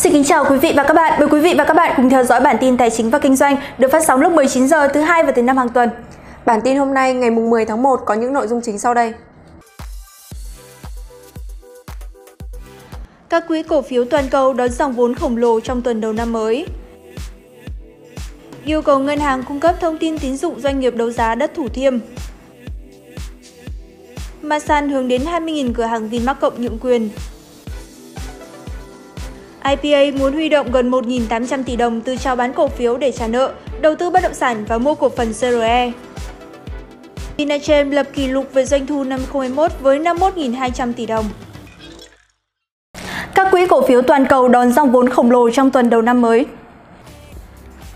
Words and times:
Xin 0.00 0.12
kính 0.12 0.24
chào 0.24 0.44
quý 0.50 0.58
vị 0.58 0.72
và 0.76 0.82
các 0.82 0.94
bạn. 0.94 1.20
Mời 1.20 1.28
quý 1.28 1.40
vị 1.40 1.54
và 1.58 1.64
các 1.64 1.74
bạn 1.74 1.92
cùng 1.96 2.10
theo 2.10 2.24
dõi 2.24 2.40
bản 2.40 2.56
tin 2.60 2.76
tài 2.76 2.90
chính 2.90 3.10
và 3.10 3.18
kinh 3.18 3.36
doanh 3.36 3.56
được 3.78 3.92
phát 3.92 4.04
sóng 4.06 4.20
lúc 4.20 4.32
19 4.32 4.68
giờ 4.68 4.88
thứ 4.88 5.00
hai 5.00 5.24
và 5.24 5.32
thứ 5.32 5.42
năm 5.42 5.56
hàng 5.56 5.68
tuần. 5.68 5.90
Bản 6.44 6.60
tin 6.64 6.76
hôm 6.76 6.94
nay 6.94 7.14
ngày 7.14 7.30
10 7.30 7.64
tháng 7.64 7.82
1 7.82 8.00
có 8.06 8.14
những 8.14 8.32
nội 8.32 8.46
dung 8.48 8.60
chính 8.60 8.78
sau 8.78 8.94
đây. 8.94 9.12
Các 13.28 13.48
quỹ 13.48 13.62
cổ 13.62 13.82
phiếu 13.82 14.04
toàn 14.04 14.24
cầu 14.30 14.52
đón 14.52 14.68
dòng 14.68 14.92
vốn 14.92 15.14
khổng 15.14 15.36
lồ 15.36 15.60
trong 15.60 15.82
tuần 15.82 16.00
đầu 16.00 16.12
năm 16.12 16.32
mới. 16.32 16.66
Yêu 18.64 18.82
cầu 18.82 18.98
ngân 18.98 19.18
hàng 19.18 19.42
cung 19.42 19.60
cấp 19.60 19.74
thông 19.80 19.98
tin 19.98 20.18
tín 20.18 20.36
dụng 20.36 20.60
doanh 20.60 20.80
nghiệp 20.80 20.96
đấu 20.96 21.10
giá 21.10 21.34
đất 21.34 21.54
Thủ 21.54 21.68
Thiêm. 21.68 21.98
Masan 24.42 24.88
hướng 24.88 25.08
đến 25.08 25.22
20.000 25.24 25.72
cửa 25.74 25.84
hàng 25.84 26.08
Vinmark 26.08 26.40
Cộng 26.40 26.62
nhượng 26.62 26.78
quyền. 26.78 27.08
IPA 29.64 30.18
muốn 30.18 30.32
huy 30.32 30.48
động 30.48 30.72
gần 30.72 30.90
1.800 30.90 31.62
tỷ 31.64 31.76
đồng 31.76 32.00
từ 32.00 32.16
chào 32.16 32.36
bán 32.36 32.52
cổ 32.52 32.68
phiếu 32.68 32.96
để 32.96 33.12
trả 33.12 33.26
nợ, 33.26 33.52
đầu 33.80 33.94
tư 33.94 34.10
bất 34.10 34.22
động 34.22 34.34
sản 34.34 34.64
và 34.68 34.78
mua 34.78 34.94
cổ 34.94 35.08
phần 35.08 35.32
CRE. 35.32 35.92
Vinachem 37.36 37.90
lập 37.90 38.06
kỷ 38.12 38.28
lục 38.28 38.46
về 38.54 38.64
doanh 38.64 38.86
thu 38.86 39.04
năm 39.04 39.20
2021 39.32 39.70
với 39.80 39.98
51.200 39.98 40.92
tỷ 40.92 41.06
đồng. 41.06 41.24
Các 43.34 43.50
quỹ 43.50 43.66
cổ 43.66 43.82
phiếu 43.82 44.02
toàn 44.02 44.26
cầu 44.26 44.48
đón 44.48 44.72
dòng 44.72 44.90
vốn 44.92 45.08
khổng 45.08 45.30
lồ 45.30 45.50
trong 45.50 45.70
tuần 45.70 45.90
đầu 45.90 46.02
năm 46.02 46.20
mới. 46.20 46.46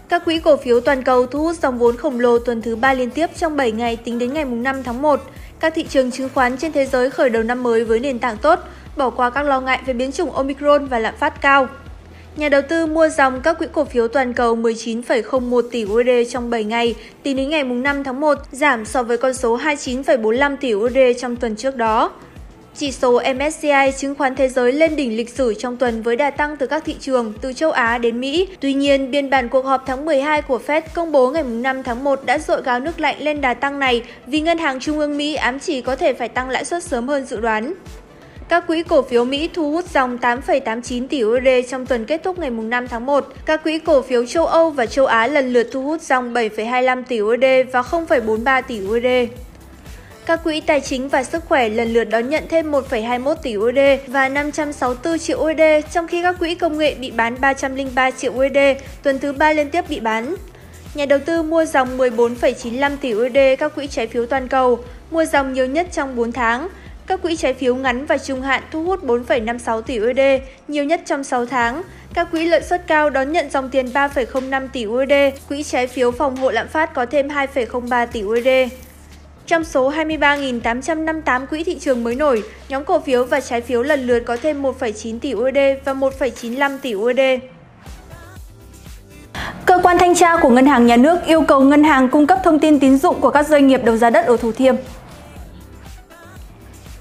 Các 0.09 0.25
quỹ 0.25 0.39
cổ 0.39 0.57
phiếu 0.57 0.81
toàn 0.81 1.03
cầu 1.03 1.27
thu 1.27 1.45
hút 1.45 1.57
dòng 1.63 1.79
vốn 1.79 1.97
khổng 1.97 2.21
lồ 2.21 2.39
tuần 2.39 2.63
thứ 2.63 2.77
3 2.77 2.95
liên 2.95 3.11
tiếp 3.11 3.31
trong 3.37 3.57
7 3.57 3.73
ngày 3.73 3.97
tính 3.97 4.19
đến 4.19 4.35
ngày 4.35 4.45
5 4.45 4.83
tháng 4.83 5.03
1. 5.03 5.21
Các 5.61 5.75
thị 5.75 5.85
trường 5.89 6.11
chứng 6.11 6.29
khoán 6.35 6.57
trên 6.57 6.73
thế 6.73 6.87
giới 6.87 7.11
khởi 7.11 7.31
đầu 7.31 7.43
năm 7.43 7.63
mới 7.63 7.85
với 7.85 8.01
nền 8.01 8.19
tảng 8.19 8.37
tốt, 8.37 8.59
bỏ 8.97 9.11
qua 9.11 9.31
các 9.31 9.43
lo 9.43 9.61
ngại 9.61 9.81
về 9.87 9.95
biến 9.95 10.13
chủng 10.13 10.31
Omicron 10.31 10.87
và 10.87 10.99
lạm 10.99 11.15
phát 11.17 11.41
cao. 11.41 11.69
Nhà 12.37 12.49
đầu 12.49 12.63
tư 12.69 12.87
mua 12.87 13.09
dòng 13.09 13.41
các 13.41 13.59
quỹ 13.59 13.67
cổ 13.73 13.85
phiếu 13.85 14.09
toàn 14.09 14.33
cầu 14.33 14.57
19,01 14.57 15.63
tỷ 15.71 15.85
USD 15.85 16.33
trong 16.33 16.51
7 16.51 16.65
ngày, 16.65 16.95
tính 17.23 17.37
đến 17.37 17.51
ngày 17.51 17.65
5 17.65 18.05
tháng 18.05 18.21
1, 18.21 18.39
giảm 18.53 18.85
so 18.85 19.03
với 19.03 19.17
con 19.17 19.35
số 19.35 19.59
29,45 19.59 20.57
tỷ 20.57 20.75
USD 20.75 20.99
trong 21.21 21.37
tuần 21.37 21.57
trước 21.57 21.77
đó. 21.77 22.11
Chỉ 22.77 22.93
số 22.93 23.21
MSCI 23.35 23.93
chứng 23.99 24.15
khoán 24.15 24.37
thế 24.37 24.49
giới 24.49 24.73
lên 24.73 24.97
đỉnh 24.97 25.17
lịch 25.17 25.31
sử 25.31 25.55
trong 25.55 25.77
tuần 25.77 26.03
với 26.03 26.17
đà 26.17 26.31
tăng 26.31 26.57
từ 26.57 26.67
các 26.67 26.85
thị 26.85 26.97
trường 27.01 27.33
từ 27.41 27.53
châu 27.53 27.71
Á 27.71 27.99
đến 27.99 28.21
Mỹ. 28.21 28.49
Tuy 28.61 28.75
nhiên, 28.75 29.11
biên 29.11 29.31
bản 29.31 29.49
cuộc 29.49 29.65
họp 29.65 29.83
tháng 29.87 30.05
12 30.05 30.43
của 30.43 30.61
Fed 30.67 30.83
công 30.95 31.13
bố 31.13 31.31
ngày 31.31 31.43
5 31.43 31.83
tháng 31.83 32.05
1 32.05 32.25
đã 32.25 32.39
dội 32.39 32.63
gáo 32.63 32.81
nước 32.81 33.01
lạnh 33.01 33.17
lên 33.19 33.41
đà 33.41 33.55
tăng 33.55 33.79
này 33.79 34.03
vì 34.27 34.41
Ngân 34.41 34.59
hàng 34.59 34.81
Trung 34.81 34.99
ương 34.99 35.17
Mỹ 35.17 35.35
ám 35.35 35.59
chỉ 35.59 35.81
có 35.81 35.97
thể 35.97 36.13
phải 36.13 36.29
tăng 36.29 36.51
lãi 36.51 36.65
suất 36.65 36.83
sớm 36.83 37.09
hơn 37.09 37.27
dự 37.27 37.41
đoán. 37.41 37.75
Các 38.49 38.67
quỹ 38.67 38.83
cổ 38.83 39.03
phiếu 39.03 39.25
Mỹ 39.25 39.51
thu 39.55 39.73
hút 39.73 39.85
dòng 39.91 40.19
8,89 40.19 41.09
tỷ 41.09 41.25
USD 41.25 41.71
trong 41.71 41.87
tuần 41.87 42.05
kết 42.05 42.21
thúc 42.25 42.39
ngày 42.39 42.51
5 42.51 42.89
tháng 42.89 43.07
1. 43.07 43.27
Các 43.47 43.63
quỹ 43.63 43.79
cổ 43.79 44.03
phiếu 44.03 44.27
châu 44.27 44.47
Âu 44.47 44.71
và 44.71 44.87
châu 44.87 45.07
Á 45.07 45.27
lần 45.27 45.53
lượt 45.53 45.69
thu 45.73 45.83
hút 45.83 46.03
dòng 46.03 46.35
7,25 46.35 47.03
tỷ 47.09 47.21
USD 47.21 47.73
và 47.73 47.83
0,43 47.83 48.63
tỷ 48.63 48.81
USD. 48.81 49.35
Các 50.27 50.45
quỹ 50.45 50.61
tài 50.61 50.81
chính 50.81 51.09
và 51.09 51.25
sức 51.25 51.45
khỏe 51.45 51.69
lần 51.69 51.93
lượt 51.93 52.05
đón 52.05 52.29
nhận 52.29 52.45
thêm 52.49 52.73
1,21 52.73 53.35
tỷ 53.35 53.57
USD 53.57 53.79
và 54.07 54.29
564 54.29 55.19
triệu 55.19 55.39
USD, 55.39 55.63
trong 55.93 56.09
khi 56.09 56.23
các 56.23 56.37
quỹ 56.39 56.55
công 56.55 56.79
nghệ 56.79 56.95
bị 56.95 57.11
bán 57.11 57.37
303 57.41 58.11
triệu 58.11 58.33
USD, 58.33 58.59
tuần 59.03 59.19
thứ 59.19 59.33
ba 59.33 59.53
liên 59.53 59.71
tiếp 59.71 59.85
bị 59.89 60.01
bán. 60.01 60.35
Nhà 60.95 61.07
đầu 61.07 61.19
tư 61.27 61.43
mua 61.43 61.65
dòng 61.65 61.99
14,95 61.99 62.97
tỷ 63.01 63.15
USD 63.15 63.39
các 63.59 63.75
quỹ 63.75 63.87
trái 63.87 64.07
phiếu 64.07 64.27
toàn 64.27 64.49
cầu, 64.49 64.79
mua 65.11 65.25
dòng 65.25 65.53
nhiều 65.53 65.67
nhất 65.67 65.87
trong 65.93 66.17
4 66.17 66.33
tháng. 66.33 66.69
Các 67.07 67.23
quỹ 67.23 67.37
trái 67.37 67.55
phiếu 67.55 67.75
ngắn 67.75 68.07
và 68.07 68.19
trung 68.19 68.43
hạn 68.43 68.63
thu 68.71 68.85
hút 68.85 69.05
4,56 69.05 69.83
tỷ 69.83 70.01
USD, 70.01 70.21
nhiều 70.69 70.85
nhất 70.85 71.01
trong 71.07 71.25
6 71.25 71.47
tháng. 71.47 71.83
Các 72.15 72.31
quỹ 72.31 72.45
lợi 72.45 72.63
suất 72.63 72.87
cao 72.87 73.11
đón 73.11 73.33
nhận 73.33 73.51
dòng 73.51 73.69
tiền 73.69 73.87
3,05 73.87 74.69
tỷ 74.73 74.87
USD, 74.87 75.13
quỹ 75.49 75.63
trái 75.63 75.87
phiếu 75.87 76.11
phòng 76.11 76.37
hộ 76.37 76.51
lạm 76.51 76.69
phát 76.69 76.95
có 76.95 77.07
thêm 77.07 77.29
2,03 77.29 78.07
tỷ 78.07 78.23
USD. 78.23 78.49
Trong 79.47 79.65
số 79.65 79.93
23.858 79.93 81.47
quỹ 81.47 81.65
thị 81.65 81.79
trường 81.79 82.05
mới 82.05 82.15
nổi, 82.15 82.43
nhóm 82.69 82.85
cổ 82.85 83.01
phiếu 83.01 83.25
và 83.25 83.41
trái 83.41 83.61
phiếu 83.61 83.83
lần 83.83 84.07
lượt 84.07 84.21
có 84.21 84.37
thêm 84.43 84.63
1,9 84.63 85.19
tỷ 85.19 85.35
USD 85.35 85.59
và 85.85 85.95
1,95 85.95 86.79
tỷ 86.79 86.95
USD. 86.95 87.21
Cơ 89.67 89.81
quan 89.83 89.99
thanh 89.99 90.15
tra 90.15 90.37
của 90.37 90.49
Ngân 90.49 90.67
hàng 90.67 90.87
Nhà 90.87 90.97
nước 90.97 91.19
yêu 91.27 91.43
cầu 91.43 91.61
ngân 91.61 91.85
hàng 91.85 92.09
cung 92.09 92.27
cấp 92.27 92.39
thông 92.45 92.59
tin 92.59 92.81
tín 92.81 92.99
dụng 92.99 93.21
của 93.21 93.31
các 93.31 93.49
doanh 93.49 93.67
nghiệp 93.67 93.85
đấu 93.85 93.97
giá 93.97 94.11
đất 94.11 94.27
ở 94.27 94.37
Thủ 94.37 94.53
Thiêm. 94.53 94.75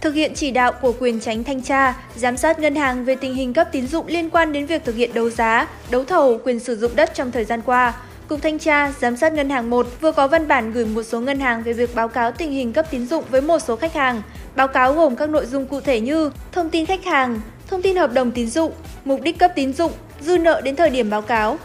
Thực 0.03 0.13
hiện 0.13 0.33
chỉ 0.35 0.51
đạo 0.51 0.71
của 0.81 0.93
quyền 0.99 1.19
tránh 1.19 1.43
thanh 1.43 1.61
tra, 1.61 1.93
giám 2.15 2.37
sát 2.37 2.59
ngân 2.59 2.75
hàng 2.75 3.05
về 3.05 3.15
tình 3.15 3.35
hình 3.35 3.53
cấp 3.53 3.67
tín 3.71 3.87
dụng 3.87 4.07
liên 4.07 4.29
quan 4.29 4.53
đến 4.53 4.65
việc 4.65 4.85
thực 4.85 4.95
hiện 4.95 5.13
đấu 5.13 5.29
giá, 5.29 5.67
đấu 5.91 6.03
thầu 6.03 6.39
quyền 6.43 6.59
sử 6.59 6.75
dụng 6.75 6.91
đất 6.95 7.13
trong 7.13 7.31
thời 7.31 7.45
gian 7.45 7.61
qua, 7.61 7.93
Cục 8.27 8.41
Thanh 8.41 8.59
tra, 8.59 8.91
Giám 8.99 9.17
sát 9.17 9.33
Ngân 9.33 9.49
hàng 9.49 9.69
1 9.69 9.87
vừa 10.01 10.11
có 10.11 10.27
văn 10.27 10.47
bản 10.47 10.71
gửi 10.71 10.85
một 10.85 11.03
số 11.03 11.21
ngân 11.21 11.39
hàng 11.39 11.63
về 11.63 11.73
việc 11.73 11.95
báo 11.95 12.07
cáo 12.07 12.31
tình 12.31 12.51
hình 12.51 12.73
cấp 12.73 12.85
tín 12.91 13.07
dụng 13.07 13.23
với 13.29 13.41
một 13.41 13.59
số 13.59 13.75
khách 13.75 13.93
hàng. 13.93 14.21
Báo 14.55 14.67
cáo 14.67 14.93
gồm 14.93 15.15
các 15.15 15.29
nội 15.29 15.45
dung 15.45 15.65
cụ 15.65 15.81
thể 15.81 15.99
như 15.99 16.31
thông 16.51 16.69
tin 16.69 16.85
khách 16.85 17.05
hàng, 17.05 17.41
thông 17.67 17.81
tin 17.81 17.95
hợp 17.95 18.13
đồng 18.13 18.31
tín 18.31 18.49
dụng, 18.49 18.71
mục 19.05 19.21
đích 19.21 19.39
cấp 19.39 19.51
tín 19.55 19.73
dụng, 19.73 19.91
dư 20.21 20.37
nợ 20.37 20.61
đến 20.61 20.75
thời 20.75 20.89
điểm 20.89 21.09
báo 21.09 21.21
cáo. 21.21 21.57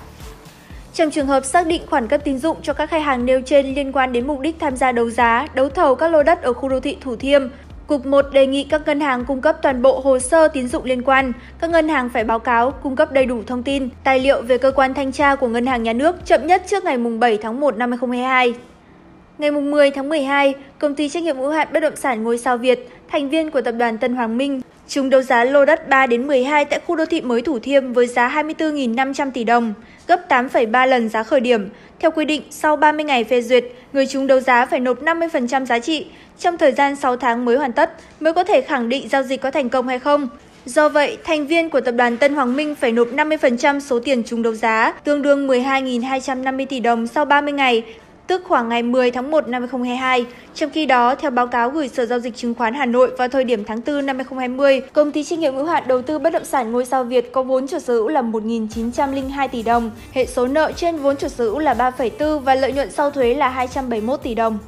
Trong 0.94 1.10
trường 1.10 1.26
hợp 1.26 1.44
xác 1.44 1.66
định 1.66 1.82
khoản 1.87 2.09
cấp 2.09 2.20
tín 2.25 2.38
dụng 2.38 2.56
cho 2.62 2.72
các 2.72 2.91
khách 2.91 3.03
hàng 3.03 3.26
nêu 3.26 3.41
trên 3.47 3.75
liên 3.75 3.93
quan 3.93 4.12
đến 4.12 4.26
mục 4.26 4.41
đích 4.41 4.56
tham 4.60 4.76
gia 4.76 4.93
đấu 4.93 5.10
giá, 5.10 5.47
đấu 5.55 5.69
thầu 5.69 5.94
các 5.94 6.09
lô 6.09 6.22
đất 6.22 6.43
ở 6.43 6.53
khu 6.53 6.69
đô 6.69 6.81
thị 6.81 6.97
Thủ 7.00 7.16
Thiêm, 7.16 7.49
Cục 7.88 8.06
1 8.06 8.26
đề 8.32 8.47
nghị 8.47 8.65
các 8.65 8.82
ngân 8.87 9.00
hàng 9.00 9.25
cung 9.25 9.41
cấp 9.41 9.56
toàn 9.62 9.82
bộ 9.82 10.00
hồ 10.00 10.19
sơ 10.19 10.49
tín 10.49 10.69
dụng 10.69 10.84
liên 10.84 11.03
quan. 11.03 11.32
Các 11.60 11.71
ngân 11.71 11.88
hàng 11.88 12.09
phải 12.09 12.25
báo 12.25 12.38
cáo, 12.38 12.71
cung 12.71 12.97
cấp 12.97 13.12
đầy 13.12 13.26
đủ 13.26 13.43
thông 13.47 13.62
tin, 13.62 13.88
tài 14.04 14.21
liệu 14.21 14.43
về 14.43 14.59
cơ 14.59 14.71
quan 14.71 14.94
thanh 14.94 15.12
tra 15.12 15.34
của 15.34 15.49
Ngân 15.49 15.66
hàng 15.66 15.82
Nhà 15.82 15.93
nước 15.93 16.16
chậm 16.25 16.47
nhất 16.47 16.62
trước 16.66 16.84
ngày 16.84 16.99
7 16.99 17.38
tháng 17.43 17.60
1 17.60 17.76
năm 17.76 17.91
2022. 17.91 18.54
Ngày 19.38 19.50
10 19.50 19.91
tháng 19.91 20.09
12, 20.09 20.54
công 20.78 20.94
ty 20.94 21.09
trách 21.09 21.22
nhiệm 21.22 21.37
hữu 21.37 21.50
hạn 21.50 21.69
bất 21.72 21.81
động 21.81 21.97
sản 21.97 22.22
Ngôi 22.22 22.38
sao 22.38 22.56
Việt, 22.56 22.88
thành 23.09 23.28
viên 23.28 23.50
của 23.50 23.60
tập 23.60 23.72
đoàn 23.72 23.99
Tân 23.99 24.16
Hoàng 24.16 24.38
Minh, 24.38 24.60
Chúng 24.91 25.10
đấu 25.10 25.22
giá 25.22 25.44
lô 25.44 25.65
đất 25.65 25.88
3 25.88 26.06
đến 26.06 26.26
12 26.26 26.65
tại 26.65 26.81
khu 26.87 26.97
đô 26.97 27.06
thị 27.06 27.21
mới 27.21 27.43
Thủ 27.43 27.59
Thiêm 27.59 27.93
với 27.93 28.06
giá 28.06 28.43
24.500 28.43 29.31
tỷ 29.31 29.44
đồng, 29.44 29.75
gấp 30.06 30.28
8,3 30.28 30.87
lần 30.87 31.09
giá 31.09 31.22
khởi 31.22 31.41
điểm. 31.41 31.69
Theo 31.99 32.10
quy 32.10 32.25
định, 32.25 32.43
sau 32.50 32.76
30 32.76 33.04
ngày 33.04 33.25
phê 33.25 33.43
duyệt, 33.43 33.65
người 33.93 34.06
chúng 34.06 34.26
đấu 34.26 34.41
giá 34.41 34.66
phải 34.66 34.81
nộp 34.81 35.03
50% 35.03 35.66
giá 35.66 35.78
trị, 35.78 36.06
trong 36.38 36.59
thời 36.59 36.72
gian 36.72 36.97
6 36.97 37.16
tháng 37.16 37.44
mới 37.44 37.56
hoàn 37.56 37.72
tất 37.72 37.93
mới 38.21 38.32
có 38.32 38.44
thể 38.44 38.60
khẳng 38.60 38.88
định 38.88 39.09
giao 39.09 39.22
dịch 39.22 39.41
có 39.41 39.50
thành 39.50 39.69
công 39.69 39.88
hay 39.88 39.99
không. 39.99 40.28
Do 40.65 40.88
vậy, 40.88 41.19
thành 41.25 41.47
viên 41.47 41.70
của 41.70 41.81
tập 41.81 41.93
đoàn 41.93 42.16
Tân 42.16 42.34
Hoàng 42.34 42.56
Minh 42.56 42.75
phải 42.75 42.93
nộp 42.93 43.09
50% 43.09 43.81
số 43.81 44.00
tiền 44.00 44.22
trúng 44.25 44.43
đấu 44.43 44.55
giá, 44.55 44.93
tương 45.05 45.22
đương 45.22 45.49
12.250 45.49 46.66
tỷ 46.66 46.81
đồng 46.81 47.06
sau 47.06 47.25
30 47.25 47.53
ngày, 47.53 47.82
tức 48.28 48.43
khoảng 48.44 48.69
ngày 48.69 48.83
10 48.83 49.11
tháng 49.11 49.31
1 49.31 49.49
năm 49.49 49.62
2022. 49.62 50.27
Trong 50.55 50.71
khi 50.71 50.87
đó, 50.87 51.15
theo 51.15 51.31
báo 51.31 51.47
cáo 51.47 51.71
gửi 51.71 51.89
Sở 51.89 52.06
Giao 52.06 52.19
dịch 52.19 52.37
Chứng 52.37 52.55
khoán 52.55 52.75
Hà 52.75 52.87
Nội 52.87 53.11
vào 53.19 53.28
thời 53.28 53.44
điểm 53.44 53.65
tháng 53.65 53.81
4 53.87 54.06
năm 54.06 54.16
2020, 54.16 54.81
công 54.93 55.12
ty 55.12 55.25
trách 55.25 55.39
nhiệm 55.39 55.55
hữu 55.55 55.65
hạn 55.65 55.84
đầu 55.87 56.03
tư 56.03 56.19
bất 56.19 56.33
động 56.33 56.44
sản 56.44 56.72
Ngôi 56.72 56.84
sao 56.84 57.05
Việt 57.05 57.33
có 57.33 57.43
vốn 57.43 57.69
chủ 57.69 57.78
sở 57.78 57.94
hữu 57.94 58.09
là 58.09 58.22
1.902 58.22 59.49
tỷ 59.49 59.62
đồng, 59.62 59.91
hệ 60.12 60.27
số 60.27 60.47
nợ 60.47 60.72
trên 60.77 60.97
vốn 60.97 61.17
chủ 61.17 61.28
sở 61.28 61.44
hữu 61.44 61.59
là 61.59 61.75
3,4 61.75 62.38
và 62.38 62.55
lợi 62.55 62.72
nhuận 62.72 62.91
sau 62.91 63.11
thuế 63.11 63.34
là 63.34 63.49
271 63.49 64.22
tỷ 64.22 64.34
đồng. 64.34 64.59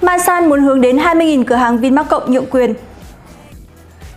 Masan 0.00 0.48
muốn 0.48 0.62
hướng 0.62 0.80
đến 0.80 0.96
20.000 0.96 1.44
cửa 1.44 1.54
hàng 1.54 1.78
Vinmark 1.78 2.08
Cộng 2.08 2.32
nhượng 2.32 2.46
quyền. 2.50 2.74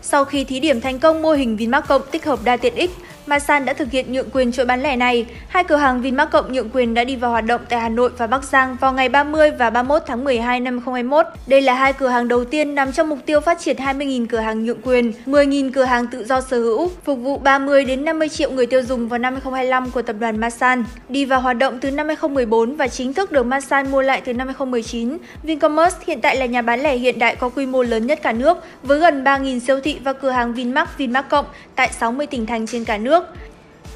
Sau 0.01 0.25
khi 0.25 0.44
thí 0.44 0.59
điểm 0.59 0.81
thành 0.81 1.00
công 1.00 1.22
mô 1.22 1.31
hình 1.31 1.57
Vinmark 1.57 1.88
Cộng 1.88 2.01
tích 2.12 2.25
hợp 2.25 2.40
đa 2.44 2.57
tiện 2.57 2.75
ích, 2.75 2.91
Masan 3.26 3.66
đã 3.66 3.74
thực 3.74 3.92
hiện 3.92 4.14
nhượng 4.14 4.30
quyền 4.34 4.52
chuỗi 4.52 4.66
bán 4.66 4.82
lẻ 4.82 4.96
này. 4.96 5.26
Hai 5.48 5.64
cửa 5.64 5.76
hàng 5.76 6.02
Vinmart 6.02 6.32
Cộng 6.32 6.54
nhượng 6.54 6.70
quyền 6.74 6.94
đã 6.94 7.04
đi 7.04 7.16
vào 7.16 7.32
hoạt 7.32 7.46
động 7.46 7.62
tại 7.70 7.80
Hà 7.80 7.90
Nội 7.90 8.09
và 8.18 8.28
Bắc 8.28 8.44
Giang 8.44 8.78
vào 8.80 8.94
ngày 8.94 9.10
30 9.10 9.51
và 9.51 9.69
31 9.69 10.01
tháng 10.07 10.24
12 10.24 10.60
năm 10.60 10.74
2021. 10.74 11.25
Đây 11.48 11.62
là 11.62 11.74
hai 11.74 11.94
cửa 11.94 12.07
hàng 12.07 12.28
đầu 12.28 12.45
tiên 12.45 12.75
nằm 12.75 12.92
trong 12.92 13.10
mục 13.10 13.19
tiêu 13.25 13.42
phát 13.42 13.60
triển 13.60 13.78
20.000 13.78 14.28
cửa 14.28 14.40
hàng 14.40 14.66
nhượng 14.66 14.81
quyền, 14.84 15.13
10.000 15.25 15.72
cửa 15.74 15.84
hàng 15.84 16.07
tự 16.07 16.25
do 16.25 16.42
sở 16.42 16.60
hữu, 16.60 16.92
phục 17.04 17.19
vụ 17.19 17.38
30 17.38 17.86
đến 17.86 18.06
50 18.06 18.30
triệu 18.30 18.51
người 18.51 18.66
tiêu 18.66 18.84
dùng 18.84 19.07
vào 19.07 19.19
năm 19.19 19.34
2025 19.34 19.92
của 19.92 20.01
tập 20.01 20.16
đoàn 20.19 20.40
Masan. 20.40 20.84
Đi 21.10 21.25
vào 21.25 21.42
hoạt 21.42 21.57
động 21.57 21.80
từ 21.80 21.92
năm 21.92 22.07
2014 22.07 22.75
và 22.75 22.88
chính 22.88 23.13
thức 23.13 23.31
được 23.31 23.45
Masan 23.45 23.92
mua 23.92 24.01
lại 24.01 24.22
từ 24.25 24.34
năm 24.34 24.48
2019, 24.48 25.18
Vincommerce 25.44 25.98
hiện 26.07 26.22
tại 26.22 26.36
là 26.36 26.45
nhà 26.45 26.62
bán 26.62 26.80
lẻ 26.80 26.95
hiện 26.95 27.19
đại 27.19 27.36
có 27.36 27.50
quy 27.50 27.66
mô 27.66 27.84
lớn 27.84 28.07
nhất 28.07 28.19
cả 28.22 28.31
nước 28.31 28.57
với 28.84 29.00
gần 29.00 29.24
3.000 29.24 29.60
siêu 29.60 29.80
thị 29.84 29.98
và 30.04 30.13
cửa 30.13 30.30
hàng 30.31 30.54
Vinmart, 30.54 30.90
Vinmart 30.98 31.30
Cộng 31.30 31.45
tại 31.75 31.90
60 32.00 32.28
tỉnh 32.28 32.45
thành 32.45 32.68
trên 32.68 32.86
cả 32.86 32.98
nước 32.98 33.11
nước. 33.12 33.24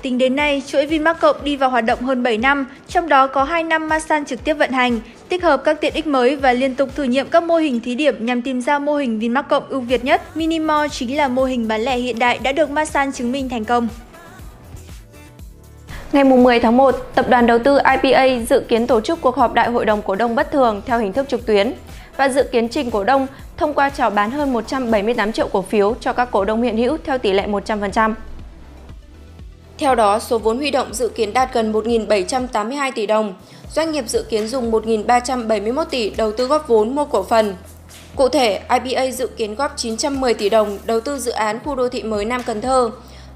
Tính 0.01 0.17
đến 0.17 0.35
nay, 0.35 0.63
chuỗi 0.67 0.85
Vinmark 0.85 1.19
Cộng 1.19 1.43
đi 1.43 1.55
vào 1.55 1.69
hoạt 1.69 1.85
động 1.85 2.01
hơn 2.01 2.23
7 2.23 2.37
năm, 2.37 2.67
trong 2.87 3.09
đó 3.09 3.27
có 3.27 3.43
2 3.43 3.63
năm 3.63 3.89
Masan 3.89 4.25
trực 4.25 4.43
tiếp 4.43 4.53
vận 4.53 4.71
hành, 4.71 4.99
tích 5.29 5.43
hợp 5.43 5.61
các 5.65 5.81
tiện 5.81 5.93
ích 5.93 6.07
mới 6.07 6.35
và 6.35 6.53
liên 6.53 6.75
tục 6.75 6.89
thử 6.95 7.03
nghiệm 7.03 7.29
các 7.29 7.43
mô 7.43 7.55
hình 7.55 7.79
thí 7.79 7.95
điểm 7.95 8.25
nhằm 8.25 8.41
tìm 8.41 8.61
ra 8.61 8.79
mô 8.79 8.95
hình 8.95 9.19
Vinmark 9.19 9.47
Cộng 9.47 9.69
ưu 9.69 9.81
việt 9.81 10.05
nhất. 10.05 10.21
Minimall 10.37 10.87
chính 10.91 11.17
là 11.17 11.27
mô 11.27 11.43
hình 11.43 11.67
bán 11.67 11.81
lẻ 11.81 11.97
hiện 11.97 12.19
đại 12.19 12.39
đã 12.43 12.51
được 12.51 12.69
Masan 12.69 13.11
chứng 13.11 13.31
minh 13.31 13.49
thành 13.49 13.65
công. 13.65 13.87
Ngày 16.11 16.23
10 16.23 16.59
tháng 16.59 16.77
1, 16.77 16.95
Tập 17.15 17.29
đoàn 17.29 17.47
Đầu 17.47 17.59
tư 17.59 17.77
IPA 17.77 18.45
dự 18.49 18.59
kiến 18.59 18.87
tổ 18.87 19.01
chức 19.01 19.21
cuộc 19.21 19.35
họp 19.35 19.53
đại 19.53 19.69
hội 19.69 19.85
đồng 19.85 20.01
cổ 20.01 20.15
đông 20.15 20.35
bất 20.35 20.51
thường 20.51 20.81
theo 20.85 20.99
hình 20.99 21.13
thức 21.13 21.29
trực 21.29 21.45
tuyến 21.45 21.73
và 22.17 22.29
dự 22.29 22.43
kiến 22.43 22.69
trình 22.69 22.91
cổ 22.91 23.03
đông 23.03 23.27
thông 23.57 23.73
qua 23.73 23.89
chào 23.89 24.09
bán 24.09 24.31
hơn 24.31 24.53
178 24.53 25.31
triệu 25.31 25.47
cổ 25.47 25.61
phiếu 25.61 25.95
cho 25.99 26.13
các 26.13 26.31
cổ 26.31 26.45
đông 26.45 26.61
hiện 26.61 26.77
hữu 26.77 26.97
theo 27.03 27.17
tỷ 27.17 27.33
lệ 27.33 27.47
100%. 27.47 28.13
Theo 29.77 29.95
đó, 29.95 30.19
số 30.19 30.37
vốn 30.37 30.57
huy 30.57 30.71
động 30.71 30.93
dự 30.93 31.09
kiến 31.09 31.33
đạt 31.33 31.53
gần 31.53 31.73
1.782 31.73 32.91
tỷ 32.95 33.05
đồng. 33.05 33.33
Doanh 33.73 33.91
nghiệp 33.91 34.05
dự 34.07 34.23
kiến 34.29 34.47
dùng 34.47 34.71
1.371 34.71 35.85
tỷ 35.85 36.09
đầu 36.09 36.31
tư 36.31 36.47
góp 36.47 36.67
vốn 36.67 36.95
mua 36.95 37.05
cổ 37.05 37.23
phần. 37.23 37.55
Cụ 38.15 38.29
thể, 38.29 38.61
IBA 38.83 39.11
dự 39.11 39.27
kiến 39.27 39.55
góp 39.55 39.77
910 39.77 40.33
tỷ 40.33 40.49
đồng 40.49 40.77
đầu 40.85 40.99
tư 40.99 41.19
dự 41.19 41.31
án 41.31 41.59
khu 41.63 41.75
đô 41.75 41.89
thị 41.89 42.03
mới 42.03 42.25
Nam 42.25 42.43
Cần 42.43 42.61
Thơ. 42.61 42.91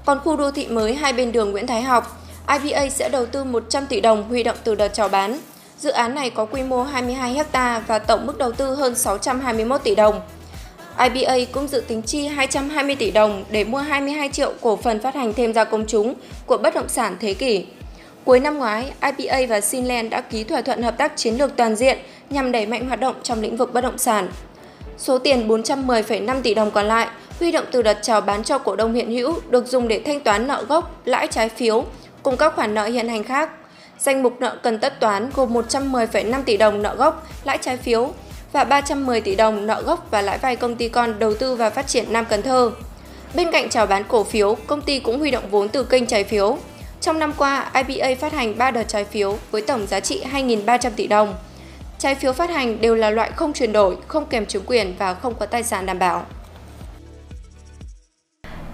Còn 0.06 0.20
khu 0.24 0.36
đô 0.36 0.50
thị 0.50 0.66
mới 0.66 0.94
hai 0.94 1.12
bên 1.12 1.32
đường 1.32 1.50
Nguyễn 1.50 1.66
Thái 1.66 1.82
Học, 1.82 2.22
IBA 2.62 2.88
sẽ 2.88 3.08
đầu 3.08 3.26
tư 3.26 3.44
100 3.44 3.86
tỷ 3.86 4.00
đồng 4.00 4.28
huy 4.28 4.42
động 4.42 4.56
từ 4.64 4.74
đợt 4.74 4.88
chào 4.88 5.08
bán. 5.08 5.38
Dự 5.78 5.90
án 5.90 6.14
này 6.14 6.30
có 6.30 6.44
quy 6.44 6.62
mô 6.62 6.82
22 6.82 7.44
ha 7.52 7.82
và 7.86 7.98
tổng 7.98 8.26
mức 8.26 8.38
đầu 8.38 8.52
tư 8.52 8.74
hơn 8.74 8.94
621 8.94 9.82
tỷ 9.84 9.94
đồng. 9.94 10.20
IBA 10.98 11.34
cũng 11.52 11.68
dự 11.68 11.80
tính 11.80 12.02
chi 12.02 12.26
220 12.26 12.96
tỷ 12.96 13.10
đồng 13.10 13.44
để 13.50 13.64
mua 13.64 13.78
22 13.78 14.28
triệu 14.28 14.52
cổ 14.60 14.76
phần 14.76 15.00
phát 15.00 15.14
hành 15.14 15.32
thêm 15.34 15.52
ra 15.52 15.64
công 15.64 15.86
chúng 15.86 16.14
của 16.46 16.58
bất 16.58 16.74
động 16.74 16.88
sản 16.88 17.16
thế 17.20 17.34
kỷ. 17.34 17.66
Cuối 18.24 18.40
năm 18.40 18.58
ngoái, 18.58 18.92
IBA 19.00 19.38
và 19.48 19.60
Sinland 19.60 20.10
đã 20.10 20.20
ký 20.20 20.44
thỏa 20.44 20.62
thuận 20.62 20.82
hợp 20.82 20.98
tác 20.98 21.12
chiến 21.16 21.34
lược 21.34 21.56
toàn 21.56 21.76
diện 21.76 21.98
nhằm 22.30 22.52
đẩy 22.52 22.66
mạnh 22.66 22.88
hoạt 22.88 23.00
động 23.00 23.14
trong 23.22 23.40
lĩnh 23.40 23.56
vực 23.56 23.72
bất 23.72 23.80
động 23.80 23.98
sản. 23.98 24.28
Số 24.98 25.18
tiền 25.18 25.48
410,5 25.48 26.42
tỷ 26.42 26.54
đồng 26.54 26.70
còn 26.70 26.86
lại 26.86 27.08
huy 27.38 27.52
động 27.52 27.64
từ 27.72 27.82
đợt 27.82 27.98
chào 28.02 28.20
bán 28.20 28.44
cho 28.44 28.58
cổ 28.58 28.76
đông 28.76 28.94
hiện 28.94 29.10
hữu 29.10 29.34
được 29.50 29.66
dùng 29.66 29.88
để 29.88 30.00
thanh 30.06 30.20
toán 30.20 30.46
nợ 30.46 30.64
gốc, 30.68 31.00
lãi 31.04 31.26
trái 31.26 31.48
phiếu 31.48 31.84
cùng 32.22 32.36
các 32.36 32.54
khoản 32.56 32.74
nợ 32.74 32.84
hiện 32.84 33.08
hành 33.08 33.24
khác. 33.24 33.50
Danh 33.98 34.22
mục 34.22 34.40
nợ 34.40 34.56
cần 34.62 34.78
tất 34.78 35.00
toán 35.00 35.30
gồm 35.34 35.54
110,5 35.54 36.42
tỷ 36.42 36.56
đồng 36.56 36.82
nợ 36.82 36.94
gốc, 36.94 37.26
lãi 37.44 37.58
trái 37.58 37.76
phiếu 37.76 38.12
và 38.52 38.64
310 38.64 39.20
tỷ 39.20 39.36
đồng 39.36 39.66
nợ 39.66 39.82
gốc 39.82 40.06
và 40.10 40.22
lãi 40.22 40.38
vay 40.38 40.56
công 40.56 40.76
ty 40.76 40.88
con 40.88 41.18
đầu 41.18 41.34
tư 41.34 41.54
và 41.54 41.70
phát 41.70 41.86
triển 41.86 42.04
Nam 42.12 42.24
Cần 42.28 42.42
Thơ. 42.42 42.70
Bên 43.34 43.50
cạnh 43.52 43.68
chào 43.68 43.86
bán 43.86 44.04
cổ 44.08 44.24
phiếu, 44.24 44.56
công 44.66 44.82
ty 44.82 45.00
cũng 45.00 45.18
huy 45.18 45.30
động 45.30 45.44
vốn 45.50 45.68
từ 45.68 45.84
kênh 45.84 46.06
trái 46.06 46.24
phiếu. 46.24 46.58
Trong 47.00 47.18
năm 47.18 47.32
qua, 47.36 47.70
IBA 47.74 48.08
phát 48.20 48.32
hành 48.32 48.58
3 48.58 48.70
đợt 48.70 48.84
trái 48.88 49.04
phiếu 49.04 49.38
với 49.50 49.62
tổng 49.62 49.86
giá 49.86 50.00
trị 50.00 50.22
2.300 50.32 50.90
tỷ 50.96 51.06
đồng. 51.06 51.34
Trái 51.98 52.14
phiếu 52.14 52.32
phát 52.32 52.50
hành 52.50 52.80
đều 52.80 52.94
là 52.94 53.10
loại 53.10 53.30
không 53.36 53.52
chuyển 53.52 53.72
đổi, 53.72 53.96
không 54.06 54.26
kèm 54.26 54.46
chứng 54.46 54.64
quyền 54.66 54.94
và 54.98 55.14
không 55.14 55.34
có 55.34 55.46
tài 55.46 55.62
sản 55.62 55.86
đảm 55.86 55.98
bảo. 55.98 56.26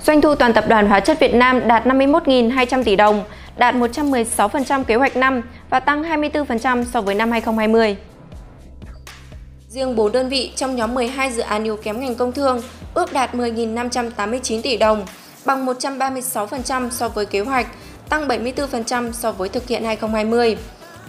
Doanh 0.06 0.20
thu 0.20 0.34
toàn 0.34 0.52
tập 0.52 0.64
đoàn 0.68 0.86
Hóa 0.86 1.00
chất 1.00 1.20
Việt 1.20 1.34
Nam 1.34 1.68
đạt 1.68 1.86
51.200 1.86 2.84
tỷ 2.84 2.96
đồng, 2.96 3.24
đạt 3.56 3.74
116% 3.74 4.84
kế 4.84 4.94
hoạch 4.94 5.16
năm 5.16 5.42
và 5.70 5.80
tăng 5.80 6.02
24% 6.02 6.84
so 6.84 7.00
với 7.00 7.14
năm 7.14 7.30
2020. 7.30 7.96
Riêng 9.76 9.96
4 9.96 10.12
đơn 10.12 10.28
vị 10.28 10.52
trong 10.56 10.76
nhóm 10.76 10.94
12 10.94 11.32
dự 11.32 11.42
án 11.42 11.64
yếu 11.64 11.76
kém 11.76 12.00
ngành 12.00 12.14
công 12.14 12.32
thương 12.32 12.62
ước 12.94 13.12
đạt 13.12 13.34
10.589 13.34 14.62
tỷ 14.62 14.76
đồng, 14.76 15.06
bằng 15.44 15.66
136% 15.66 16.90
so 16.90 17.08
với 17.08 17.26
kế 17.26 17.40
hoạch, 17.40 17.66
tăng 18.08 18.28
74% 18.28 19.12
so 19.12 19.32
với 19.32 19.48
thực 19.48 19.68
hiện 19.68 19.84
2020. 19.84 20.56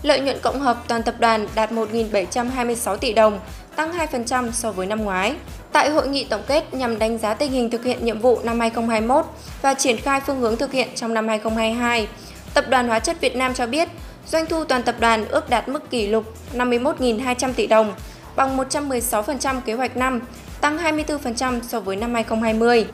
Lợi 0.02 0.20
nhuận 0.20 0.38
cộng 0.42 0.60
hợp 0.60 0.78
toàn 0.88 1.04
tập 1.04 1.16
đoàn 1.20 1.48
đạt 1.56 1.72
1.726 1.72 2.98
tỷ 2.98 3.14
đồng, 3.14 3.40
tăng 3.76 3.92
2% 3.92 4.52
so 4.52 4.72
với 4.72 4.86
năm 4.86 5.04
ngoái. 5.04 5.36
Tại 5.72 5.90
hội 5.90 6.08
nghị 6.08 6.24
tổng 6.24 6.44
kết 6.48 6.74
nhằm 6.74 7.00
đánh 7.00 7.18
giá 7.18 7.34
tình 7.34 7.52
hình 7.52 7.70
thực 7.70 7.84
hiện 7.84 8.06
nhiệm 8.06 8.20
vụ 8.20 8.40
năm 8.44 8.60
2021 8.60 9.26
và 9.62 9.74
triển 9.74 9.98
khai 9.98 10.22
phương 10.28 10.40
hướng 10.40 10.58
thực 10.58 10.72
hiện 10.72 10.88
trong 10.96 11.14
năm 11.14 11.28
2022, 11.28 12.08
Tập 12.54 12.66
đoàn 12.70 12.88
Hóa 12.88 13.00
chất 13.00 13.22
Việt 13.22 13.36
Nam 13.36 13.54
cho 13.54 13.66
biết 13.66 13.90
doanh 14.28 14.46
thu 14.46 14.64
toàn 14.64 14.84
tập 14.84 14.96
đoàn 15.00 15.26
ước 15.28 15.50
đạt 15.50 15.70
mức 15.70 15.90
kỷ 15.90 16.08
lục 16.08 16.24
51.200 16.54 17.54
tỷ 17.54 17.68
đồng, 17.68 17.94
bằng 18.38 18.58
116% 18.58 19.62
kế 19.62 19.74
hoạch 19.74 19.98
năm, 19.98 20.22
tăng 20.62 20.78
24% 20.78 21.62
so 21.62 21.80
với 21.80 21.96
năm 21.96 22.14
2020. 22.14 22.86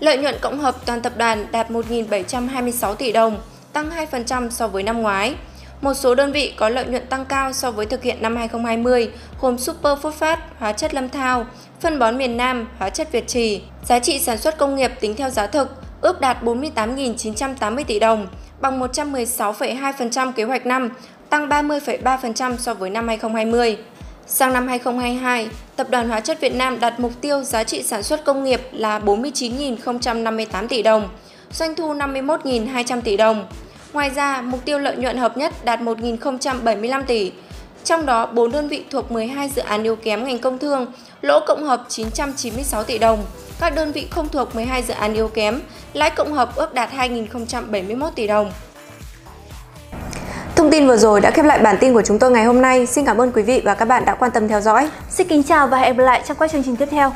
Lợi 0.00 0.18
nhuận 0.18 0.34
cộng 0.40 0.58
hợp 0.58 0.76
toàn 0.86 1.02
tập 1.02 1.12
đoàn 1.16 1.46
đạt 1.52 1.70
1.726 1.70 2.94
tỷ 2.94 3.12
đồng, 3.12 3.40
tăng 3.72 3.90
2% 4.10 4.50
so 4.50 4.68
với 4.68 4.82
năm 4.82 5.02
ngoái. 5.02 5.34
Một 5.80 5.94
số 5.94 6.14
đơn 6.14 6.32
vị 6.32 6.52
có 6.56 6.68
lợi 6.68 6.86
nhuận 6.86 7.06
tăng 7.06 7.24
cao 7.24 7.52
so 7.52 7.70
với 7.70 7.86
thực 7.86 8.02
hiện 8.02 8.22
năm 8.22 8.36
2020 8.36 9.10
gồm 9.40 9.58
Super 9.58 9.98
Phosphate, 9.98 10.42
hóa 10.58 10.72
chất 10.72 10.94
Lâm 10.94 11.08
Thao, 11.08 11.46
phân 11.80 11.98
bón 11.98 12.18
miền 12.18 12.36
Nam, 12.36 12.68
hóa 12.78 12.90
chất 12.90 13.12
Việt 13.12 13.28
Trì. 13.28 13.62
Giá 13.84 13.98
trị 13.98 14.18
sản 14.18 14.38
xuất 14.38 14.58
công 14.58 14.76
nghiệp 14.76 14.92
tính 15.00 15.14
theo 15.16 15.30
giá 15.30 15.46
thực 15.46 15.68
ước 16.00 16.20
đạt 16.20 16.42
48.980 16.42 17.84
tỷ 17.84 17.98
đồng, 17.98 18.26
bằng 18.60 18.80
116,2% 18.80 20.32
kế 20.32 20.44
hoạch 20.44 20.66
năm, 20.66 20.90
tăng 21.30 21.48
30,3% 21.48 22.56
so 22.56 22.74
với 22.74 22.90
năm 22.90 23.08
2020. 23.08 23.78
Sang 24.26 24.52
năm 24.52 24.68
2022, 24.68 25.48
Tập 25.76 25.90
đoàn 25.90 26.08
Hóa 26.08 26.20
chất 26.20 26.40
Việt 26.40 26.54
Nam 26.54 26.80
đặt 26.80 27.00
mục 27.00 27.12
tiêu 27.20 27.42
giá 27.42 27.64
trị 27.64 27.82
sản 27.82 28.02
xuất 28.02 28.24
công 28.24 28.44
nghiệp 28.44 28.60
là 28.72 28.98
49.058 28.98 30.68
tỷ 30.68 30.82
đồng, 30.82 31.08
doanh 31.52 31.74
thu 31.74 31.94
51.200 31.94 33.00
tỷ 33.00 33.16
đồng. 33.16 33.46
Ngoài 33.92 34.10
ra, 34.10 34.40
mục 34.40 34.64
tiêu 34.64 34.78
lợi 34.78 34.96
nhuận 34.96 35.16
hợp 35.16 35.36
nhất 35.36 35.64
đạt 35.64 35.80
1.075 35.80 37.02
tỷ, 37.02 37.32
trong 37.84 38.06
đó 38.06 38.26
4 38.26 38.52
đơn 38.52 38.68
vị 38.68 38.84
thuộc 38.90 39.12
12 39.12 39.48
dự 39.48 39.62
án 39.62 39.82
yếu 39.82 39.96
kém 39.96 40.24
ngành 40.24 40.38
công 40.38 40.58
thương, 40.58 40.86
lỗ 41.20 41.40
cộng 41.46 41.64
hợp 41.64 41.84
996 41.88 42.84
tỷ 42.84 42.98
đồng. 42.98 43.24
Các 43.60 43.74
đơn 43.74 43.92
vị 43.92 44.06
không 44.10 44.28
thuộc 44.28 44.54
12 44.54 44.82
dự 44.82 44.94
án 44.94 45.14
yếu 45.14 45.28
kém, 45.28 45.60
lãi 45.92 46.10
cộng 46.10 46.32
hợp 46.32 46.56
ước 46.56 46.74
đạt 46.74 46.90
2.071 46.92 48.10
tỷ 48.10 48.26
đồng. 48.26 48.52
Thông 50.62 50.70
tin 50.70 50.86
vừa 50.86 50.96
rồi 50.96 51.20
đã 51.20 51.30
khép 51.30 51.44
lại 51.44 51.58
bản 51.58 51.76
tin 51.80 51.94
của 51.94 52.02
chúng 52.02 52.18
tôi 52.18 52.30
ngày 52.30 52.44
hôm 52.44 52.62
nay. 52.62 52.86
Xin 52.86 53.04
cảm 53.04 53.20
ơn 53.20 53.32
quý 53.32 53.42
vị 53.42 53.62
và 53.64 53.74
các 53.74 53.84
bạn 53.84 54.04
đã 54.04 54.14
quan 54.14 54.30
tâm 54.30 54.48
theo 54.48 54.60
dõi. 54.60 54.88
Xin 55.10 55.28
kính 55.28 55.42
chào 55.42 55.66
và 55.66 55.78
hẹn 55.78 55.96
gặp 55.96 56.02
lại 56.02 56.22
trong 56.28 56.36
các 56.40 56.50
chương 56.50 56.62
trình 56.62 56.76
tiếp 56.76 56.88
theo. 56.90 57.12